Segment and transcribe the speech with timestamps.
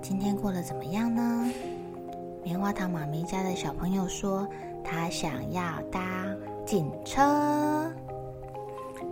[0.00, 1.50] 今天过得怎么样呢？
[2.44, 4.46] 棉花糖妈咪家的小朋友说。
[4.90, 6.00] 他想要搭
[6.64, 7.92] 警车。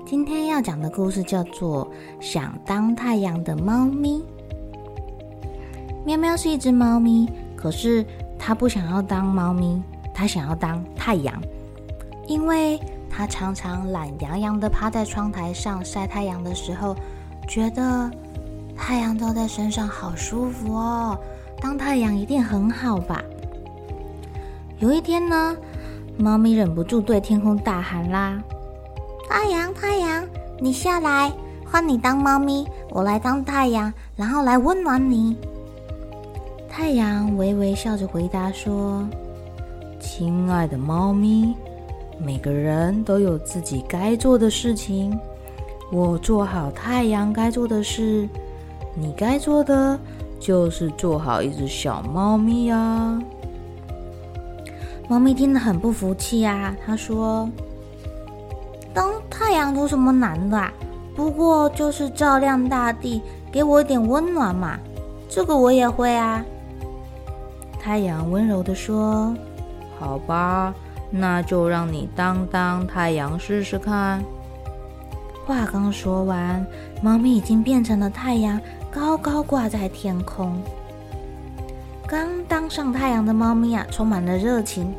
[0.06, 1.86] 今天要讲的故事叫做
[2.18, 4.20] 《想当太阳的猫咪》。
[6.06, 8.02] 喵喵是一只猫咪，可是
[8.38, 9.82] 它不想要当猫咪，
[10.14, 11.38] 它想要当太阳，
[12.26, 12.80] 因为
[13.10, 16.96] 它常常懒洋洋的趴在窗台上晒太阳的时候，
[17.46, 18.10] 觉得
[18.76, 21.18] 太阳照在身上好舒服哦。
[21.60, 23.22] 当太阳一定很好吧？
[24.78, 25.56] 有一天呢，
[26.18, 28.38] 猫咪忍不住对天空大喊啦
[29.28, 30.22] ：“太阳，太阳，
[30.60, 31.32] 你下来，
[31.64, 35.36] 换你当猫咪，我来当太阳，然后来温暖你。”
[36.68, 39.02] 太阳微微笑着回答说
[39.98, 41.54] ：“亲爱的猫咪，
[42.22, 45.18] 每个人都有自己该做的事情，
[45.90, 48.28] 我做好太阳该做的事，
[48.96, 49.98] 你该做的
[50.40, 53.22] 就是做好一只小猫咪呀。”
[55.08, 57.48] 猫咪听得很不服气啊，他说
[58.92, 60.72] ：“当太阳有什么难的啊？
[61.14, 64.78] 不过就是照亮大地，给我一点温暖嘛，
[65.28, 66.44] 这个我也会啊。”
[67.80, 69.32] 太阳温柔地说
[69.96, 70.74] ：“好吧，
[71.08, 74.20] 那就让你当当太阳试试看。”
[75.46, 76.66] 话刚说完，
[77.00, 78.60] 猫咪已经变成了太阳，
[78.96, 80.58] 高高挂在天空。
[82.08, 84.90] 刚当上太阳的猫咪啊，充满了热情，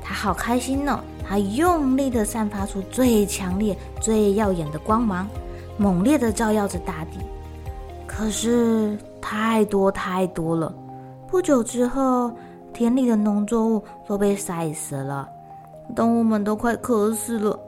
[0.00, 1.00] 它好开心哦！
[1.28, 5.26] 它用力的散发出最强烈、最耀眼的光芒，
[5.76, 7.18] 猛烈的照耀着大地。
[8.06, 10.72] 可是太多太多了，
[11.26, 12.30] 不久之后，
[12.72, 15.28] 田里的农作物都被晒死了，
[15.96, 17.58] 动物们都快渴死了，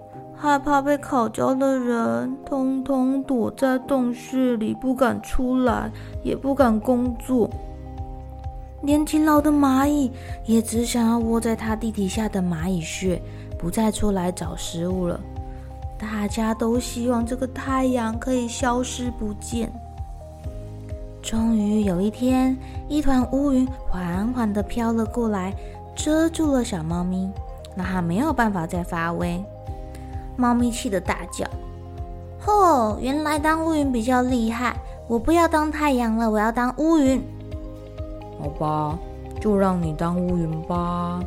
[0.43, 5.89] 害怕被烤焦的人，通通躲在洞穴里，不敢出来，
[6.25, 7.49] 也不敢工作。
[8.83, 10.11] 连勤劳的蚂蚁
[10.45, 13.23] 也只想要窝在它地底下的蚂蚁穴，
[13.57, 15.21] 不再出来找食物了。
[15.97, 19.73] 大家都希望这个太阳可以消失不见。
[21.23, 22.59] 终于有一天，
[22.89, 25.55] 一团乌云缓缓地飘了过来，
[25.95, 27.31] 遮住了小猫咪，
[27.77, 29.41] 让它没有办法再发威。
[30.37, 31.47] 猫咪气得大叫
[32.47, 32.99] ：“哦！
[33.01, 34.77] 原来当乌云比较厉害，
[35.09, 37.23] 我不要当太阳了，我要当乌云。”
[38.41, 38.99] 好吧，
[39.41, 41.21] 就让你当乌云吧。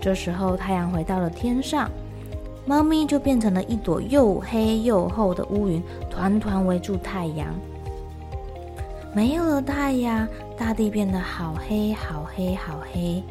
[0.00, 1.90] 这时候，太阳回到了天上，
[2.66, 7.48] 猫咪就变成了一朵又黑又厚的乌云，团团围住太阳。
[9.14, 13.22] 没有了太阳，大地变得好黑好黑好黑。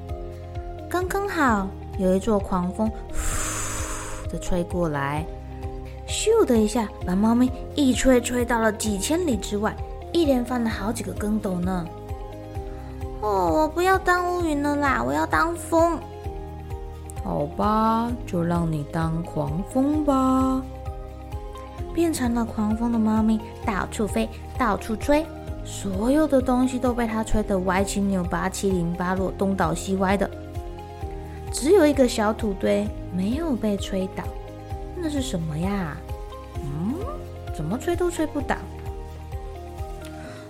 [0.90, 1.68] 刚刚好，
[1.98, 3.16] 有一座狂风呼
[4.34, 5.24] 的吹过来，
[6.08, 9.76] 咻的一下，把猫咪一吹吹到了几千里之外，
[10.12, 11.86] 一连翻了好几个跟斗呢。
[13.22, 16.00] 哦，我不要当乌云了啦，我要当风。
[17.24, 20.62] 好吧，就让你当狂风吧。
[21.94, 24.28] 变成了狂风的猫咪，到处飞，
[24.58, 25.24] 到处吹，
[25.64, 30.30] 所有的东西都被它吹得歪七扭八、七零八落、东倒西歪的。
[31.52, 34.24] 只有一个小土堆没有被吹倒，
[35.04, 35.98] 那是什么呀？
[36.56, 36.96] 嗯，
[37.54, 38.56] 怎么吹都吹不倒。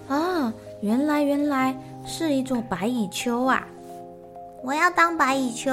[0.08, 1.76] 啊，原来原来。
[2.06, 3.66] 是一座白蚁丘啊！
[4.62, 5.72] 我要当白蚁丘。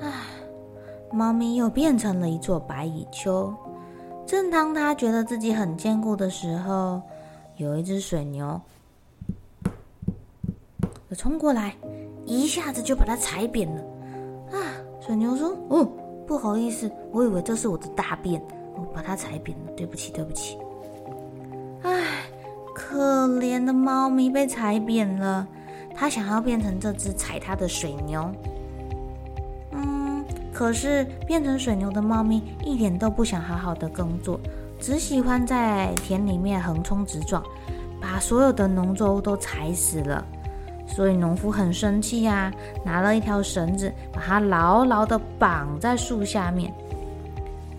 [0.00, 0.12] 唉，
[1.10, 3.52] 猫咪又变成了一座白蚁丘。
[4.24, 7.02] 正当它觉得自己很坚固的时候，
[7.56, 8.60] 有一只水牛
[11.18, 11.74] 冲过来，
[12.24, 13.82] 一下子就把它踩扁了。
[14.52, 14.62] 啊！
[15.00, 15.88] 水牛说：“哦，
[16.26, 18.42] 不好意思，我以为这是我的大便，
[18.74, 20.58] 我把它踩扁了，对不起，对不起。”
[21.82, 22.02] 唉。
[22.78, 25.48] 可怜的猫咪被踩扁了，
[25.94, 28.30] 它想要变成这只踩它的水牛。
[29.72, 34.38] 嗯可是变成水牛的猫咪一点都不想好好的工作，
[34.78, 37.42] 只喜欢在田里面横冲直撞，
[37.98, 40.24] 把所有的农作物都踩死了。
[40.86, 42.52] 所以农夫很生气呀，
[42.84, 46.72] 拿了一条绳子，把它牢牢的绑在树下面。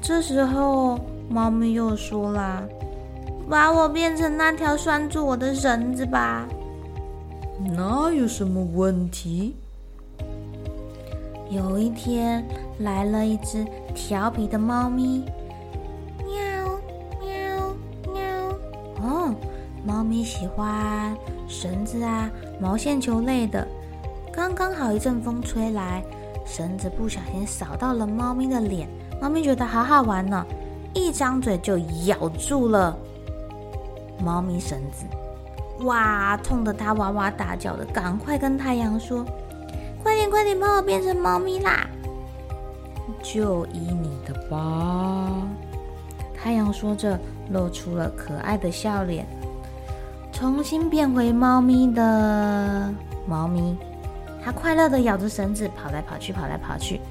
[0.01, 0.99] 这时候，
[1.29, 2.61] 猫咪又说啦
[3.49, 6.47] ：“把我变成那条拴住我的绳子吧。”
[7.75, 9.55] 那有什么问题？
[11.49, 12.45] 有一天，
[12.79, 13.65] 来了一只
[13.95, 15.23] 调皮的猫咪，
[19.87, 21.15] 猫咪喜欢
[21.47, 22.29] 绳子啊，
[22.59, 23.65] 毛线球类的。
[24.33, 26.03] 刚刚好一阵风吹来，
[26.45, 28.85] 绳子不小心扫到了猫咪的脸，
[29.21, 30.45] 猫咪觉得好好玩呢，
[30.93, 32.97] 一张嘴就咬住了
[34.21, 35.05] 猫咪绳子。
[35.85, 39.23] 哇，痛得它哇哇大叫的，赶快跟太阳说
[40.03, 41.87] ：“快点，快点，帮我变成猫咪啦！”
[43.23, 45.31] 就依你的吧。
[46.35, 47.17] 太阳说着，
[47.51, 49.25] 露出了可爱的笑脸。
[50.37, 52.93] 重新变回猫咪的
[53.27, 53.75] 猫咪，
[54.43, 57.01] 它快乐地咬着绳子，跑来跑去，跑来跑去。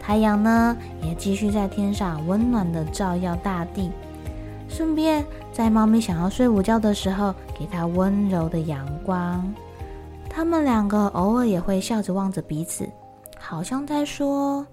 [0.00, 3.92] 太阳呢，也继续在天上温暖地照耀大地。
[4.68, 9.54] 顺便在猫咪想要睡午觉的时候，给它温柔的阳光。
[10.28, 12.88] 他们两个偶尔也会笑着望着彼此，
[13.38, 14.66] 好像在说：“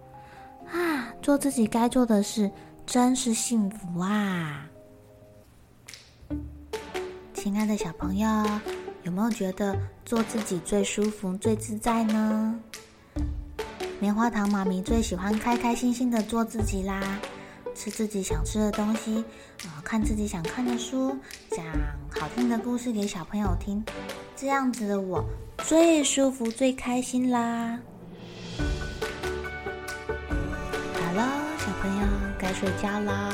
[0.74, 2.50] 啊，做自己该做的事，
[2.84, 4.66] 真是幸福啊！”
[7.44, 8.30] 亲爱的小朋友，
[9.02, 12.60] 有没有觉得做自己最舒服、最自在呢？
[14.00, 17.20] 棉花糖妈咪最喜欢开开心心的做自己啦。
[17.74, 19.26] 吃自己想吃的东西，
[19.64, 21.18] 啊，看自己想看的书，
[21.50, 21.66] 讲
[22.12, 23.84] 好听的故事给小朋友听，
[24.36, 25.26] 这样子的我
[25.64, 27.80] 最舒服、最开心啦。
[30.94, 31.28] 好了，
[31.58, 33.34] 小朋友该睡觉了，